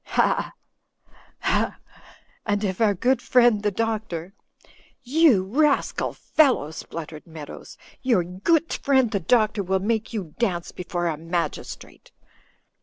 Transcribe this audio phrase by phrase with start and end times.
[0.03, 0.53] Ha!
[1.41, 1.77] ha!
[2.47, 4.33] And if our good friend, the Doctor
[5.19, 11.05] —""You rascal fellow!" spluttered Meadows, "your goot friend the doctor will make you dance before
[11.05, 12.11] a magistrate."